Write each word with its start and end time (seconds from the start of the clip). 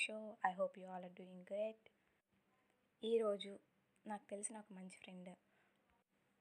So 0.00 0.36
I 0.46 0.52
hope 0.52 0.78
you 0.78 0.88
all 0.88 1.04
are 1.04 1.12
doing 1.12 1.42
great 1.42 1.88
ఈరోజు 3.04 3.58
నాకు 4.06 4.24
తెలిసిన 4.30 4.58
ఒక 4.58 4.72
మంచి 4.72 4.96
ఫ్రెండ్ 4.96 5.30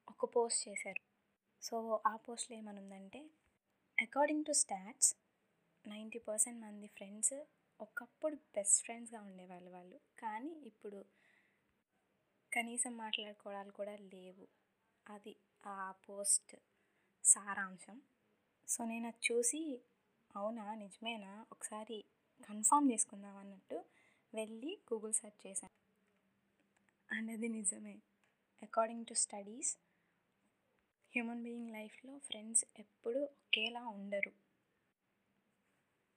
ఒక 0.09 0.35
పోస్ట్ 0.35 0.67
చేశారు. 0.67 1.01
సో 1.61 2.03
ఆ 2.07 2.15
పోస్ట్లో 2.15 2.57
ఏమనుందంటే 2.57 3.21
according 3.97 4.45
to 4.45 4.51
stats 4.51 5.15
ninety 5.87 6.19
percent 6.19 6.61
మంది 6.61 6.87
ఫ్రెండ్స్ 6.87 7.33
ఒకప్పుడు 7.81 8.35
బెస్ట్ 8.35 8.83
ఫ్రెండ్స్గా 8.83 9.21
ఉండేవాళ్ళు 9.21 9.69
వాళ్ళు. 9.69 9.99
కానీ 10.19 10.53
ఇప్పుడు 10.65 11.05
కనీసం 12.53 12.97
మాట్లాడుకోవడాలు 12.97 13.71
కూడా 13.71 13.95
లేవు. 13.95 14.47
అది 15.09 15.35
ఆ 15.65 15.91
పోస్ట్ 16.09 16.55
సారాంశం. 17.23 18.01
సో 18.67 18.85
నేను 18.85 19.07
అది 19.07 19.33
చూసి 19.33 19.81
అవునా 20.35 20.75
నిజమేనా? 20.75 21.45
ఒకసారి 21.51 22.05
కన్ఫామ్ 22.47 22.91
చేసుకుందాం 22.91 23.37
అన్నట్టు 23.37 23.77
వెళ్ళి 24.33 24.71
గూగుల్ 24.89 25.13
సెర్చ్ 25.13 25.47
చేశాను. 25.47 25.75
అండ్ 27.09 27.31
అది 27.31 27.47
నిజమే. 27.49 27.95
According 28.61 29.05
to 29.05 29.13
studies 29.13 29.71
human 31.13 31.43
being 31.43 31.71
లైఫ్లో 31.71 32.17
ఫ్రెండ్స్ 32.19 32.65
ఎప్పుడూ 32.79 33.21
ఒకేలా 33.23 33.81
ఉండరు. 33.95 34.33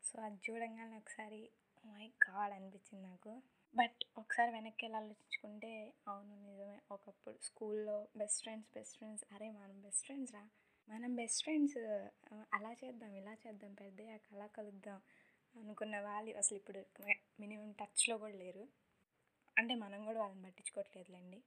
సో 0.03 0.21
అది 0.21 0.39
చూడంగానే 0.47 0.97
ఒకసారి 0.97 1.41
oh 1.79 1.87
మై 1.93 2.07
గాడ్ 2.25 2.53
అనిపించింది 2.53 3.03
నాకు. 3.09 3.33
బట్ 3.75 4.01
ఒకసారి 4.19 4.51
వెనక్కి 4.53 4.85
వెళ్ళి 4.85 4.99
ఆలోచించుకుంటే 4.99 5.71
అవును 6.09 6.35
నిజమే. 6.47 6.81
ఒకప్పుడు 6.91 7.39
స్కూల్లో 7.43 8.09
బెస్ట్ 8.17 8.43
ఫ్రెండ్స్ 8.43 8.71
బెస్ట్ 8.75 8.97
ఫ్రెండ్స్ 8.97 9.25
అరే 9.35 9.51
మనం 9.51 9.81
బెస్ట్ 9.83 10.05
ఫ్రెండ్స్ 10.05 10.35
రా. 10.35 10.43
మనం 10.89 11.15
బెస్ట్ 11.15 11.43
ఫ్రెండ్స్ 11.43 11.79
అలా 12.57 12.73
చేద్దాం 12.73 13.13
ఇలా 13.21 13.35
చేద్దాం 13.35 13.75
పెద్దయ్యాక 13.75 14.27
అలా 14.35 14.47
కలుద్దాం. 14.47 14.99
అనుకున్న 15.57 16.01
వాళ్ళు 16.01 16.37
అసలు 16.37 16.57
ఇప్పుడు 16.57 16.81
మినిమం 17.41 17.73
టచ్లో 17.73 18.19
కూడా 18.19 18.35
లేరు. 18.35 18.69
అంటే 19.59 19.75
మనం 19.75 20.05
కూడా 20.05 20.21
వాళ్ళని 20.21 20.43
పట్టించుకోవట్లేదులేండి. 20.43 21.43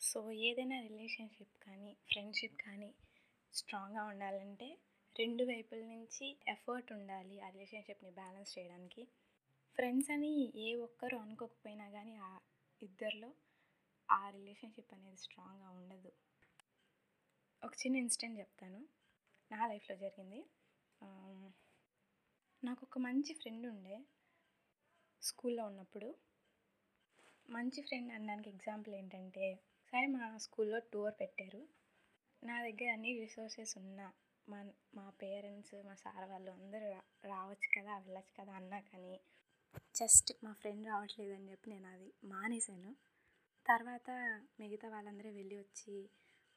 సో 0.00 0.30
ఏదైనా 0.30 0.80
రిలేషన్షిప్ 0.80 1.64
కానీ 1.64 1.96
ఫ్రెండ్షిప్ 2.12 2.56
కానీ 2.62 2.94
స్ట్రాంగ్గా 3.52 4.04
ఉండాలంటే 4.04 4.78
రెండు 5.18 5.44
వైపుల 5.44 5.78
నుంచి 5.78 6.36
ఎఫర్ట్ 6.48 6.92
ఉండాలి 6.92 7.40
ఆ 7.40 7.48
రిలేషన్షిప్ని 7.48 8.10
బ్యాలెన్స్ 8.10 8.58
చేయడానికి. 8.58 9.08
ఫ్రెండ్స్ 9.74 10.10
అని 10.10 10.52
ఏ 10.56 10.74
ఒక్కరు 10.74 11.16
అనుకోకపోయినా 11.16 11.90
కానీ 11.90 12.16
ఆ 12.16 12.40
ఇద్దరిలో 12.82 13.34
ఆ 14.10 14.30
రిలేషన్షిప్ 14.30 14.94
అనేది 14.94 15.16
స్ట్రాంగ్గా 15.16 15.70
ఉండదు. 15.70 16.12
ఒక 17.64 17.72
చిన్న 17.74 17.96
ఇన్సిడెంట్ 17.96 18.38
చెప్తాను. 18.38 18.88
నా 19.52 19.66
లైఫ్లో 19.66 19.96
జరిగింది. 19.96 20.44
నాకు 22.64 22.82
ఒక 22.84 22.98
మంచి 22.98 23.32
ఫ్రెండ్ 23.34 23.66
ఉండే 23.66 23.96
స్కూల్లో 25.22 25.66
ఉన్నప్పుడు. 25.66 26.08
మంచి 27.48 27.80
ఫ్రెండ్ 27.82 28.12
అనడానికి 28.12 28.48
ఎగ్జాంపుల్ 28.50 28.94
ఏంటంటే 28.94 29.46
ఒకసారి 29.54 30.06
మా 30.06 30.36
స్కూల్లో 30.36 30.78
టూర్ 30.92 31.14
పెట్టారు. 31.20 31.62
నా 32.42 32.62
దగ్గర 32.62 32.88
అన్ని 32.92 33.12
రిసోర్సెస్ 33.20 33.78
ఉన్నా. 33.78 34.06
మా 34.48 34.58
మా 34.94 35.10
పేరెంట్స్ 35.22 35.74
మా 35.84 35.94
సార్ 35.94 36.28
వాళ్ళు 36.30 36.50
అందరూ 36.50 36.88
రావచ్చు 37.24 37.68
కదా 37.78 37.98
వెళ్ళచ్చు 37.98 38.34
కదా 38.40 38.52
అన్నా 38.52 38.80
కానీ 38.80 39.14
జస్ట్ 39.94 40.32
మా 40.44 40.52
ఫ్రెండ్ 40.52 40.86
రావట్లేదని 40.86 41.50
చెప్పి 41.50 41.70
నేను 41.70 41.88
అది 41.88 42.12
మానేశాను. 42.24 42.92
తర్వాత 43.66 44.08
మిగతా 44.60 44.88
వాళ్ళందరూ 44.88 45.32
వెళ్ళి 45.32 45.56
వచ్చి 45.56 45.96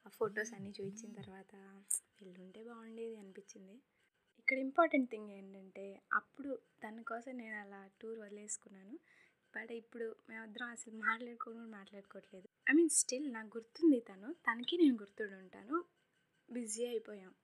ఆ 0.06 0.10
ఫొటోస్ 0.10 0.54
అన్నీ 0.54 0.70
చూపించిన 0.70 1.12
తర్వాత 1.12 1.52
వెళ్ళుంటే 2.22 2.62
బాగుండేది 2.62 3.16
అనిపించింది. 3.16 3.76
ఇక్కడ 4.48 4.60
ఇంపార్టెంట్ 4.60 5.10
థింగ్ 5.10 5.30
ఏంటంటే 5.30 6.00
అప్పుడు 6.12 6.58
దానికోసం 6.84 7.36
నేను 7.36 7.56
అలా 7.60 7.90
టూర్ 8.00 8.18
వదిలేసుకున్నాను. 8.18 8.94
బట్ 9.54 9.72
ఇప్పుడు 9.72 10.16
మేమిద్దరం 10.28 10.68
అసలు 10.68 10.96
మాట్లాడుకోను 10.98 11.66
మాట్లాడుకోవట్లేదు. 11.68 12.48
ఐ 12.70 12.72
మీన్ 12.72 12.88
స్టిల్ 12.88 13.32
నాకు 13.32 13.58
గుర్తుంది 13.58 14.00
తను. 14.00 14.32
తనకి 14.32 14.76
నేను 14.76 14.96
గుర్తుండి 14.96 15.34
ఉంటాను. 15.34 15.84
బిజీ 16.48 16.86
అయిపోయాం. 16.86 17.34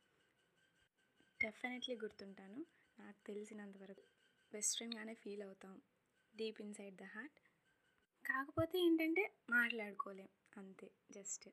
డెఫినెట్లీ 1.40 1.96
గుర్తుంటాను. 1.96 2.66
నాకు 2.98 3.26
తెలిసినంత 3.26 3.78
వరకు 3.78 4.06
బెస్ట్ 4.52 4.76
ఫ్రెండ్గానే 4.76 5.14
ఫీల్ 5.14 5.42
అవుతాం. 5.42 5.82
Deep 6.34 6.60
inside 6.60 6.96
the 6.96 7.02
heart. 7.02 7.38
కాకపోతే 8.24 8.78
ఏంటంటే 8.78 9.24
మాట్లాడుకోలేం. 9.50 10.28
అంతే. 10.56 10.90
జస్ట్ 11.10 11.48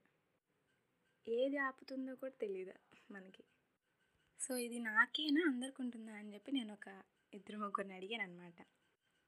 ఏది 1.28 1.58
ఆపుతుందో 1.58 2.16
కూడా 2.16 2.34
తెలియదు 2.42 2.74
మనకి. 3.12 3.44
సో 4.44 4.52
ఇది 4.66 4.78
నాకేనా 4.90 5.42
అందరికి 5.50 5.80
ఉంటుందా 5.84 6.14
అని 6.20 6.30
చెప్పి 6.34 6.52
నేను 6.58 6.72
ఒక 6.78 6.90
ఇద్దరు 7.34 7.58
ముగ్గురిని 7.64 7.94
అడిగాను 7.98 8.24
అనమాట 8.28 8.60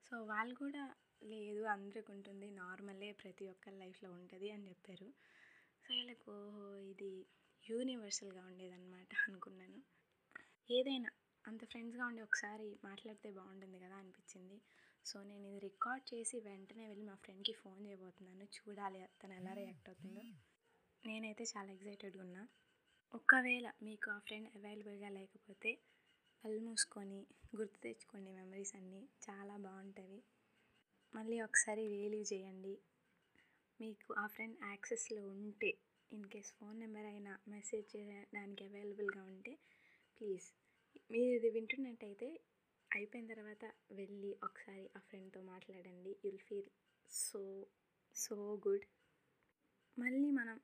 సో 0.07 0.15
వాళ్ళు 0.31 0.53
కూడా 0.55 0.83
లేదు 1.31 1.61
అందరికి 1.73 2.09
ఉంటుంది 2.15 2.47
నార్మలే 2.61 3.09
ప్రతి 3.21 3.43
ఒక్కరి 3.47 3.77
లైఫ్లో 3.77 4.09
ఉంటుంది 4.11 4.47
అని 4.51 4.63
చెప్పారు. 4.69 5.07
సో 5.83 5.89
వీళ్ళకి 5.93 6.25
ఓహో 6.37 6.65
ఇది 6.91 7.11
యూనివర్సల్గా 7.63 8.41
ఉండేదన్నమాట 8.49 9.09
అనుకున్నాను. 9.27 9.79
ఏదైనా 10.69 11.11
అంత 11.45 11.61
ఫ్రెండ్స్గా 11.71 12.03
ఉండి 12.09 12.21
ఒకసారి 12.21 12.67
మాట్లాడితే 12.87 13.29
బాగుంటుంది 13.39 13.77
కదా 13.85 13.95
అనిపించింది. 14.01 14.57
సో 15.05 15.23
నేను 15.29 15.45
ఇది 15.47 15.59
రికార్డ్ 15.59 16.05
చేసి 16.13 16.37
వెంటనే 16.49 16.83
వెళ్ళి 16.91 17.05
మా 17.11 17.15
ఫ్రెండ్కి 17.23 17.53
ఫోన్ 17.61 17.81
చేయబోతున్నాను. 17.87 18.45
చూడాలి 18.57 19.01
తను 19.21 19.33
ఎలా 19.39 19.53
రియాక్ట్ 19.61 19.89
అవుతుందో. 19.89 20.23
నేనైతే 21.03 21.43
చాలా 21.53 21.69
ఎక్సైటెడ్గా 21.71 22.23
ఉన్నా. 22.27 22.43
ఒకవేళ 23.13 23.67
మీకు 23.83 24.11
ఆ 24.11 24.19
ఫ్రెండ్ 24.19 24.47
అవైలబుల్గా 24.57 25.09
లేకపోతే 25.09 25.71
కళ్ళు 26.43 26.61
మూసుకొని 26.61 27.19
గుర్తు 27.55 27.79
తెచ్చుకోండి 27.79 28.31
మెమరీస్ 28.31 28.75
అన్నీ. 28.75 29.01
చాలా 29.25 29.57
బాగుంటుంది 29.57 30.19
మళ్ళీ 31.13 31.41
ఒకసారి 31.41 31.83
రియలీవ్ 31.87 32.33
చేయండి. 32.33 32.73
మీకు 33.79 34.13
ఆ 34.13 34.25
ఫ్రెండ్ 34.27 34.57
యాక్సెస్లో 34.63 35.27
ఉంటే 35.27 35.71
ఇన్ 36.11 36.25
కేస్ 36.25 36.51
ఫోన్ 36.53 36.79
నెంబర్ 36.79 37.05
అయినా 37.05 37.39
మెసేజ్ 37.47 37.95
చేయడానికి 37.95 38.63
అవైలబుల్గా 38.63 39.23
ఉంటే 39.23 39.53
ప్లీజ్. 40.17 40.47
మీరు 41.11 41.31
ఇది 41.35 41.49
వింటున్నట్టయితే 41.49 42.29
అయిపోయిన 42.91 43.27
తర్వాత 43.27 43.63
వెళ్ళి 43.91 44.37
ఒకసారి 44.43 44.89
ఆ 44.97 44.99
ఫ్రెండ్తో 44.99 45.41
మాట్లాడండి. 45.43 46.17
You'll 46.25 46.43
feel 46.47 46.69
so 47.09 47.41
so 48.15 48.35
good. 48.67 48.85
మళ్ళీ 49.97 50.29
మనం 50.31 50.57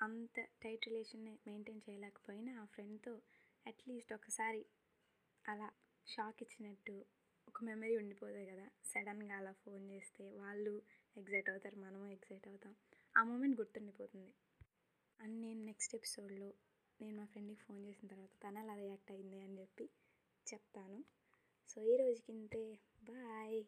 అంత 0.00 0.40
టైట్ 0.62 0.88
రిలేషన్ని 0.88 1.38
మెయింటైన్ 1.46 1.80
చేయలేకపోయినా 1.88 2.62
ఆ 2.62 2.64
ఫ్రెండ్తో 2.64 3.22
అట్లీస్ట్ 3.66 4.12
ఒకసారి 4.12 4.66
అలా 5.48 5.68
షాక్ 6.06 6.42
ఇచ్చినట్టు 6.42 7.04
ఒక 7.48 7.64
మెమరీ 7.64 7.96
ఉండిపోతుంది 7.96 8.46
కదా. 8.46 8.70
సడన్గా 8.84 9.36
అలా 9.36 9.52
ఫోన్ 9.52 9.90
చేస్తే 9.90 10.30
వాళ్ళు 10.30 10.82
ఎగ్జైట్ 11.16 11.50
అవుతారు 11.50 11.76
మనము 11.76 12.06
ఎగ్జైట్ 12.06 12.48
అవుతాం. 12.48 12.76
ఆ 13.16 13.24
మూమెంట్ 13.24 13.60
గుర్తుండిపోతుంది. 13.60 14.32
అండ్ 15.20 15.42
నేను 15.42 15.64
నెక్స్ట్ 15.64 15.94
ఎపిసోడ్లో 15.94 16.54
నేను 17.00 17.16
మా 17.16 17.24
ఫ్రెండ్కి 17.24 17.60
ఫోన్ 17.60 17.84
చేసిన 17.84 18.08
తర్వాత 18.08 18.30
తను 18.42 18.58
అలా 18.58 18.74
రియాక్ట్ 18.74 19.12
అయింది 19.12 19.40
అని 19.40 19.58
చెప్పి 19.58 19.90
చెప్తాను. 20.46 21.04
సో 21.68 21.80
ఈ 21.82 21.96
రోజుకి 21.96 22.32
ఇంతే 22.32 22.78
బాయ్. 23.02 23.64